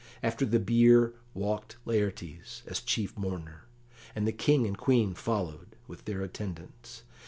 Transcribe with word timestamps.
After 0.23 0.47
the 0.47 0.59
bier 0.59 1.13
walked 1.35 1.77
Laertes, 1.85 2.63
as 2.65 2.81
chief 2.81 3.15
mourner, 3.15 3.65
and 4.15 4.25
the 4.27 4.31
King 4.31 4.65
and 4.65 4.75
Queen 4.75 5.13
followed, 5.13 5.75
with 5.87 6.05
their 6.05 6.23
attendants. 6.23 7.03